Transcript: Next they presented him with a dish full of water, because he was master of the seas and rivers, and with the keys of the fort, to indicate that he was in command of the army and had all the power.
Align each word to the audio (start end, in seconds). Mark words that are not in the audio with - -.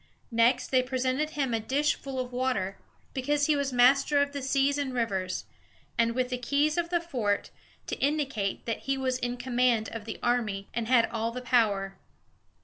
Next 0.31 0.69
they 0.71 0.81
presented 0.81 1.29
him 1.29 1.51
with 1.51 1.61
a 1.63 1.67
dish 1.67 1.93
full 1.93 2.19
of 2.19 2.31
water, 2.33 2.79
because 3.13 3.45
he 3.45 3.55
was 3.55 3.71
master 3.71 4.17
of 4.19 4.31
the 4.31 4.41
seas 4.41 4.79
and 4.79 4.95
rivers, 4.95 5.45
and 5.95 6.15
with 6.15 6.29
the 6.29 6.39
keys 6.39 6.75
of 6.75 6.89
the 6.89 6.99
fort, 6.99 7.51
to 7.85 7.95
indicate 7.99 8.65
that 8.65 8.79
he 8.79 8.97
was 8.97 9.19
in 9.19 9.37
command 9.37 9.89
of 9.89 10.05
the 10.05 10.17
army 10.23 10.67
and 10.73 10.87
had 10.87 11.05
all 11.11 11.29
the 11.29 11.39
power. 11.43 11.99